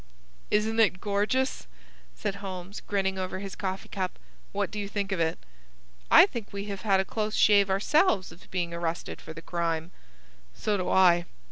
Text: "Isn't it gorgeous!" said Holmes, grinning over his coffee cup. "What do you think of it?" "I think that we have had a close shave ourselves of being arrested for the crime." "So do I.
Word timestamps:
"Isn't 0.49 0.79
it 0.79 0.99
gorgeous!" 0.99 1.67
said 2.15 2.37
Holmes, 2.37 2.79
grinning 2.79 3.19
over 3.19 3.37
his 3.37 3.53
coffee 3.55 3.87
cup. 3.87 4.17
"What 4.51 4.71
do 4.71 4.79
you 4.79 4.87
think 4.87 5.11
of 5.11 5.19
it?" 5.19 5.37
"I 6.09 6.25
think 6.25 6.47
that 6.47 6.53
we 6.53 6.65
have 6.65 6.81
had 6.81 6.99
a 6.99 7.05
close 7.05 7.35
shave 7.35 7.69
ourselves 7.69 8.31
of 8.31 8.49
being 8.49 8.73
arrested 8.73 9.21
for 9.21 9.33
the 9.33 9.43
crime." 9.43 9.91
"So 10.55 10.75
do 10.75 10.89
I. 10.89 11.25